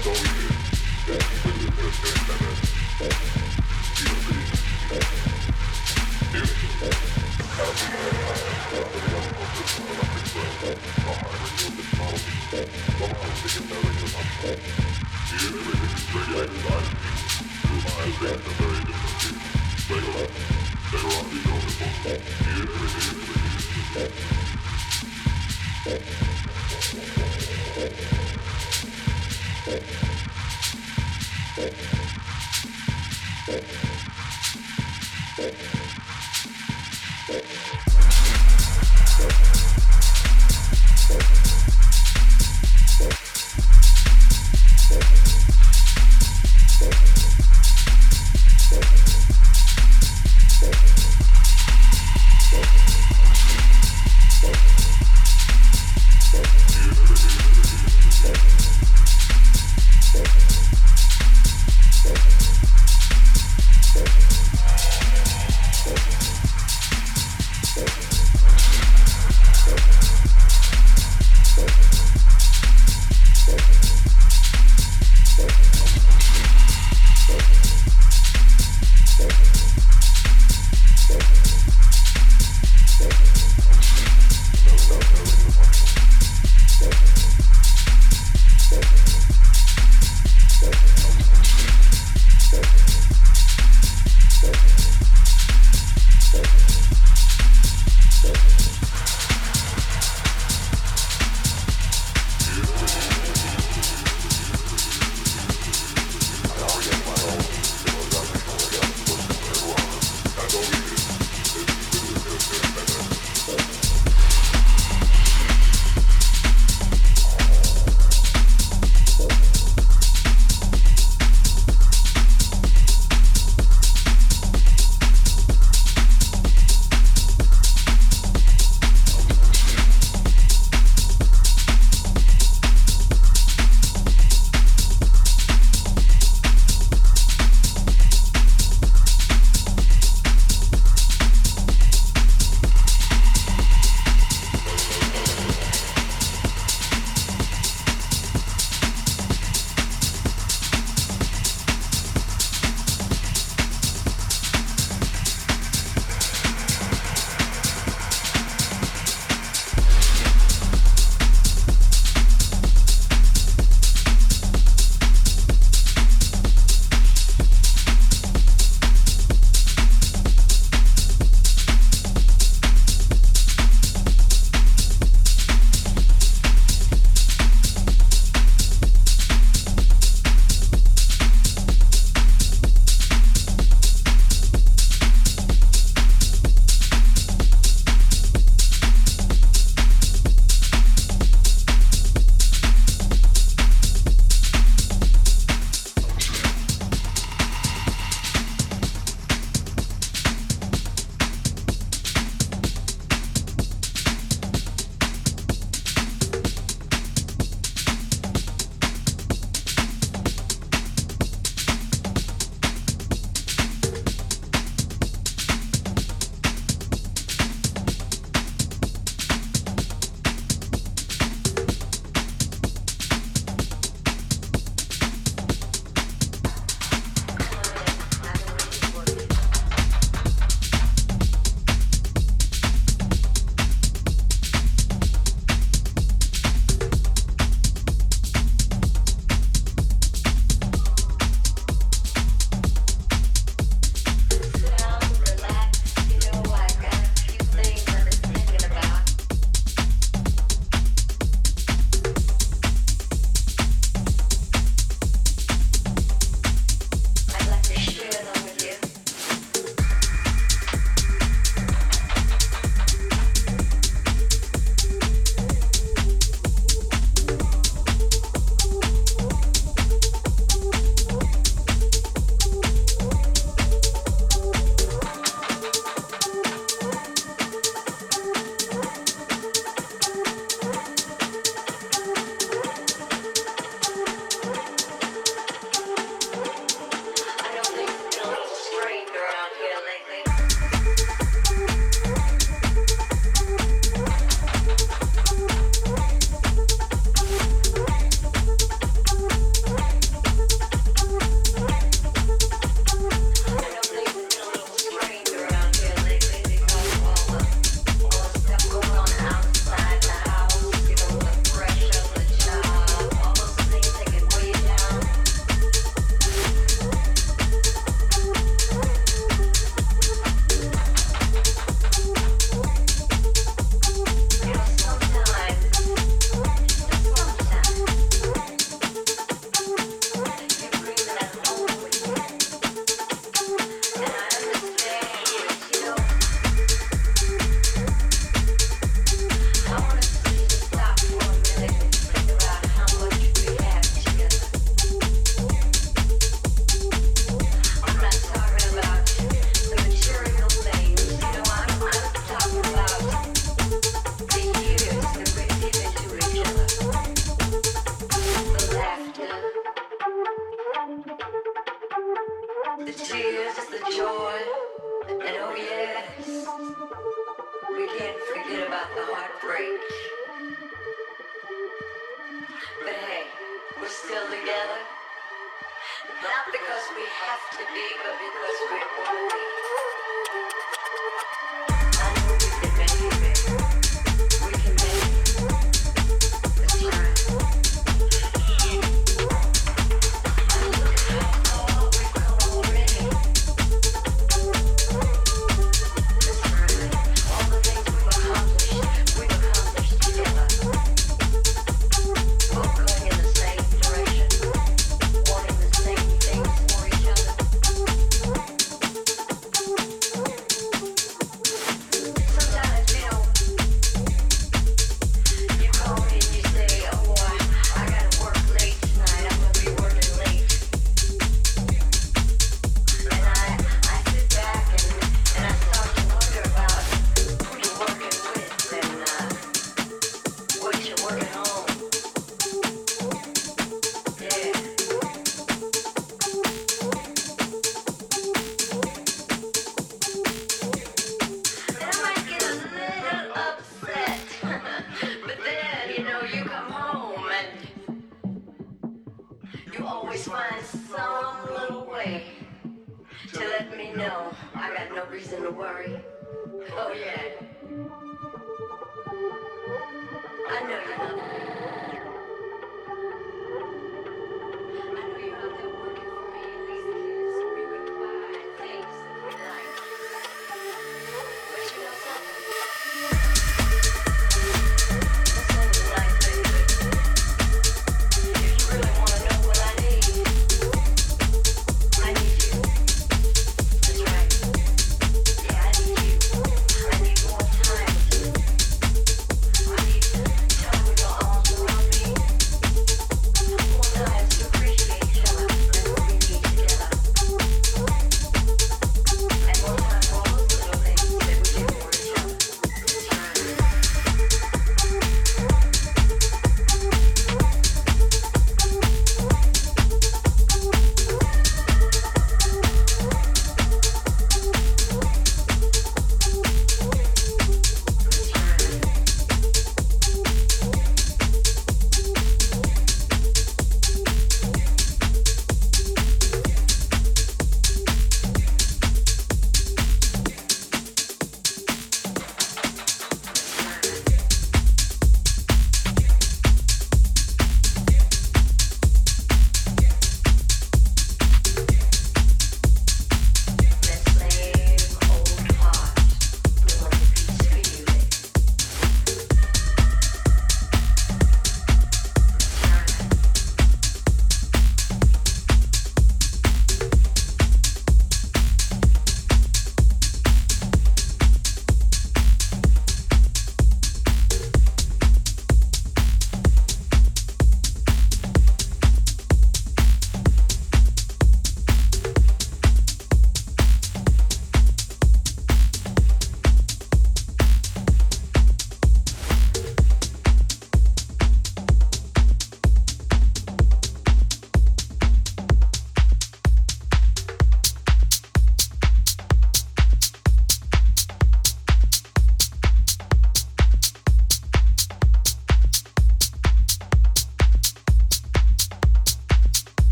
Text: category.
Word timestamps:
category. 0.00 0.39